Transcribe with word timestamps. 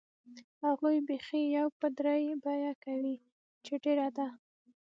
هغوی 0.65 0.97
بیخي 1.09 1.41
یو 1.57 1.67
په 1.79 1.87
درې 1.99 2.15
بیه 2.43 2.73
کوي 2.83 3.15
چې 3.65 3.73
ډېره 3.83 4.07
ده. 4.17 4.27